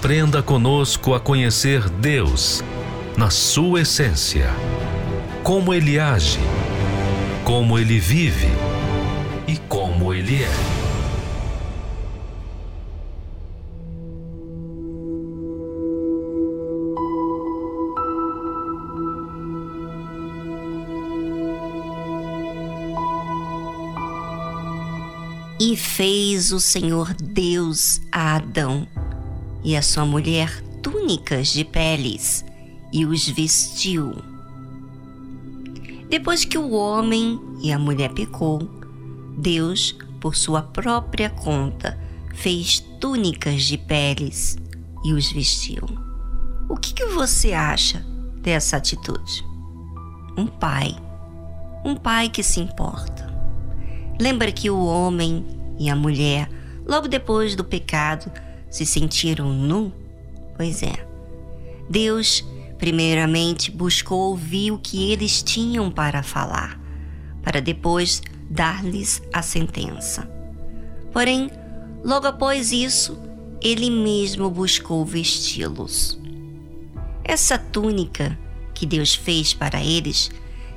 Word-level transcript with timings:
Aprenda 0.00 0.42
conosco 0.42 1.12
a 1.12 1.20
conhecer 1.20 1.86
Deus 1.90 2.64
na 3.18 3.28
sua 3.28 3.82
essência, 3.82 4.48
como 5.42 5.74
Ele 5.74 6.00
age, 6.00 6.38
como 7.44 7.78
Ele 7.78 8.00
vive 8.00 8.48
e 9.46 9.58
como 9.68 10.14
ele 10.14 10.42
é. 10.42 10.50
E 25.60 25.76
fez 25.76 26.52
o 26.52 26.58
Senhor 26.58 27.12
Deus 27.12 28.00
a 28.10 28.36
Adão 28.36 28.88
e 29.62 29.76
a 29.76 29.82
sua 29.82 30.04
mulher 30.04 30.62
túnicas 30.82 31.48
de 31.48 31.64
peles 31.64 32.44
e 32.92 33.04
os 33.04 33.28
vestiu. 33.28 34.14
Depois 36.08 36.44
que 36.44 36.58
o 36.58 36.72
homem 36.72 37.40
e 37.62 37.72
a 37.72 37.78
mulher 37.78 38.12
pecou, 38.12 38.68
Deus, 39.38 39.96
por 40.20 40.34
sua 40.34 40.62
própria 40.62 41.30
conta, 41.30 41.98
fez 42.34 42.80
túnicas 43.00 43.62
de 43.62 43.78
peles 43.78 44.58
e 45.04 45.12
os 45.12 45.30
vestiu. 45.30 45.84
O 46.68 46.76
que, 46.76 46.92
que 46.92 47.06
você 47.06 47.52
acha 47.52 48.04
dessa 48.42 48.76
atitude? 48.76 49.44
Um 50.36 50.46
pai, 50.46 50.96
um 51.84 51.94
pai 51.94 52.28
que 52.28 52.42
se 52.42 52.60
importa. 52.60 53.30
Lembra 54.20 54.52
que 54.52 54.68
o 54.68 54.84
homem 54.84 55.46
e 55.78 55.88
a 55.88 55.96
mulher, 55.96 56.50
logo 56.86 57.08
depois 57.08 57.54
do 57.56 57.64
pecado, 57.64 58.30
se 58.70 58.86
sentiram 58.86 59.52
nu? 59.52 59.92
Pois 60.56 60.82
é. 60.82 61.06
Deus, 61.88 62.44
primeiramente, 62.78 63.70
buscou 63.70 64.30
ouvir 64.30 64.70
o 64.70 64.78
que 64.78 65.10
eles 65.10 65.42
tinham 65.42 65.90
para 65.90 66.22
falar, 66.22 66.80
para 67.42 67.60
depois 67.60 68.22
dar-lhes 68.48 69.22
a 69.32 69.42
sentença. 69.42 70.30
Porém, 71.12 71.50
logo 72.04 72.26
após 72.26 72.70
isso, 72.72 73.18
ele 73.60 73.90
mesmo 73.90 74.48
buscou 74.48 75.04
vesti-los. 75.04 76.18
Essa 77.24 77.58
túnica 77.58 78.38
que 78.72 78.86
Deus 78.86 79.14
fez 79.14 79.52
para 79.52 79.82
eles 79.82 80.30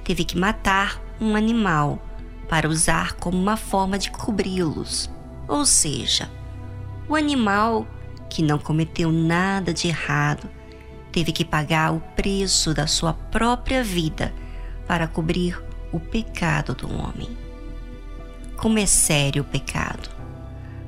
teve 0.03 0.25
que 0.25 0.37
matar 0.37 1.01
um 1.21 1.35
animal 1.35 2.03
para 2.49 2.67
usar 2.67 3.13
como 3.13 3.37
uma 3.37 3.55
forma 3.55 3.97
de 3.97 4.11
cobri-los. 4.11 5.09
Ou 5.47 5.65
seja, 5.65 6.29
o 7.07 7.15
animal 7.15 7.87
que 8.29 8.41
não 8.41 8.57
cometeu 8.57 9.11
nada 9.11 9.73
de 9.73 9.87
errado 9.87 10.49
teve 11.11 11.31
que 11.31 11.45
pagar 11.45 11.93
o 11.93 11.99
preço 12.15 12.73
da 12.73 12.87
sua 12.87 13.13
própria 13.13 13.83
vida 13.83 14.33
para 14.87 15.07
cobrir 15.07 15.61
o 15.91 15.99
pecado 15.99 16.73
do 16.73 16.91
homem 16.91 17.43
como 18.63 18.79
é 18.79 18.85
sério 18.85 19.41
o 19.41 19.45
pecado. 19.45 20.09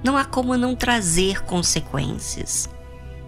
Não 0.02 0.16
há 0.16 0.24
como 0.24 0.56
não 0.56 0.78
trazer 0.78 1.44
consequências. 1.44 2.70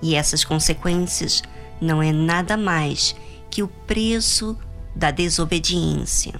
E 0.02 0.16
essas 0.16 0.46
consequências 0.46 1.44
não 1.82 2.02
é 2.02 2.14
nada 2.14 2.56
mais 2.56 3.14
que 3.52 3.62
o 3.62 3.68
preço 3.68 4.58
da 4.96 5.12
desobediência. 5.12 6.40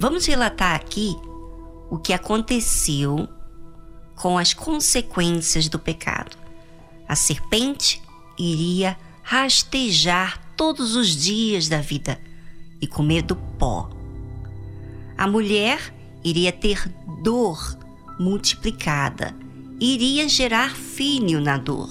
Vamos 0.00 0.26
relatar 0.26 0.74
aqui 0.74 1.14
o 1.88 1.98
que 1.98 2.12
aconteceu 2.12 3.28
com 4.22 4.38
as 4.38 4.54
consequências 4.54 5.68
do 5.68 5.80
pecado. 5.80 6.36
A 7.08 7.16
serpente 7.16 8.00
iria 8.38 8.96
rastejar 9.20 10.40
todos 10.56 10.94
os 10.94 11.08
dias 11.08 11.68
da 11.68 11.80
vida 11.80 12.20
e 12.80 12.86
comer 12.86 13.22
do 13.22 13.34
pó. 13.34 13.90
A 15.18 15.26
mulher 15.26 15.92
iria 16.22 16.52
ter 16.52 16.88
dor 17.20 17.76
multiplicada, 18.16 19.34
iria 19.80 20.28
gerar 20.28 20.70
filho 20.76 21.40
na 21.40 21.58
dor. 21.58 21.90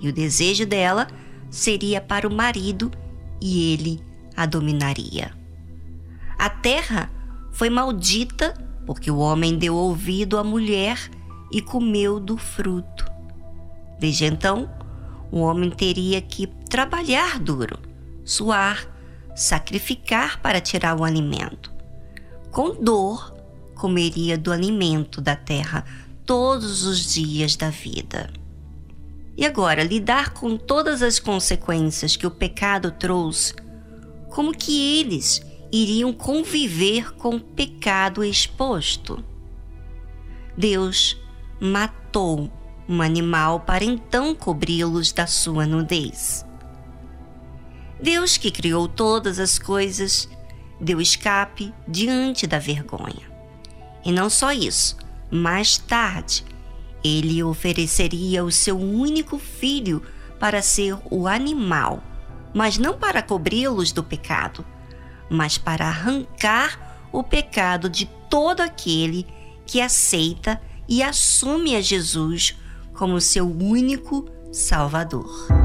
E 0.00 0.08
o 0.08 0.14
desejo 0.14 0.64
dela 0.64 1.08
seria 1.50 2.00
para 2.00 2.26
o 2.26 2.34
marido 2.34 2.90
e 3.38 3.70
ele 3.74 4.00
a 4.34 4.46
dominaria. 4.46 5.36
A 6.38 6.48
terra 6.48 7.12
foi 7.52 7.68
maldita 7.68 8.54
porque 8.86 9.10
o 9.10 9.18
homem 9.18 9.58
deu 9.58 9.74
ouvido 9.74 10.38
à 10.38 10.42
mulher 10.42 11.10
e 11.54 11.62
comeu 11.62 12.18
do 12.18 12.36
fruto. 12.36 13.08
Desde 13.96 14.24
então, 14.24 14.68
o 15.30 15.38
homem 15.38 15.70
teria 15.70 16.20
que 16.20 16.48
trabalhar 16.68 17.38
duro, 17.38 17.78
suar, 18.24 18.84
sacrificar 19.36 20.42
para 20.42 20.60
tirar 20.60 20.98
o 20.98 21.04
alimento. 21.04 21.72
Com 22.50 22.74
dor, 22.82 23.32
comeria 23.76 24.36
do 24.36 24.50
alimento 24.50 25.20
da 25.20 25.36
terra 25.36 25.84
todos 26.26 26.84
os 26.84 27.14
dias 27.14 27.54
da 27.54 27.70
vida. 27.70 28.28
E 29.36 29.46
agora, 29.46 29.84
lidar 29.84 30.30
com 30.30 30.56
todas 30.56 31.02
as 31.02 31.20
consequências 31.20 32.16
que 32.16 32.26
o 32.26 32.32
pecado 32.32 32.90
trouxe, 32.90 33.54
como 34.28 34.52
que 34.52 34.98
eles 34.98 35.40
iriam 35.70 36.12
conviver 36.12 37.14
com 37.14 37.36
o 37.36 37.40
pecado 37.40 38.24
exposto? 38.24 39.22
Deus 40.56 41.16
matou 41.64 42.50
um 42.86 43.00
animal 43.00 43.60
para 43.60 43.84
então 43.84 44.34
cobri-los 44.34 45.12
da 45.12 45.26
sua 45.26 45.66
nudez. 45.66 46.44
Deus 48.00 48.36
que 48.36 48.50
criou 48.50 48.86
todas 48.86 49.38
as 49.38 49.58
coisas 49.58 50.28
deu 50.78 51.00
escape 51.00 51.72
diante 51.88 52.46
da 52.46 52.58
vergonha. 52.58 53.32
E 54.04 54.12
não 54.12 54.28
só 54.28 54.52
isso, 54.52 54.98
mais 55.30 55.78
tarde, 55.78 56.44
ele 57.02 57.42
ofereceria 57.42 58.44
o 58.44 58.52
seu 58.52 58.78
único 58.78 59.38
filho 59.38 60.02
para 60.38 60.60
ser 60.60 60.98
o 61.10 61.26
animal, 61.26 62.02
mas 62.52 62.76
não 62.76 62.98
para 62.98 63.22
cobri-los 63.22 63.90
do 63.90 64.04
pecado, 64.04 64.64
mas 65.30 65.56
para 65.56 65.86
arrancar 65.86 67.08
o 67.10 67.22
pecado 67.22 67.88
de 67.88 68.04
todo 68.28 68.60
aquele 68.60 69.26
que 69.64 69.80
aceita 69.80 70.60
e 70.88 71.02
assume 71.02 71.76
a 71.76 71.80
Jesus 71.80 72.56
como 72.94 73.20
seu 73.20 73.46
único 73.50 74.28
Salvador. 74.52 75.63